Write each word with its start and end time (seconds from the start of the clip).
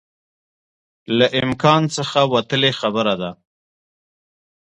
له 1.17 1.27
امکان 1.43 1.81
څخه 1.95 2.19
وتلی 2.33 2.71
خبره 2.79 3.13
ده 3.21 3.31